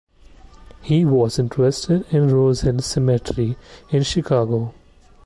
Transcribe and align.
He 0.81 1.05
was 1.05 1.37
interred 1.37 1.75
in 2.11 2.29
Rosehill 2.33 2.79
Cemetery 2.79 3.55
in 3.91 4.01
Chicago. 4.01 4.73